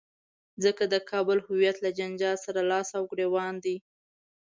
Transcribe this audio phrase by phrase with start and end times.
[0.63, 3.75] ځکه د کابل هویت له جنجال سره لاس او ګرېوان دی.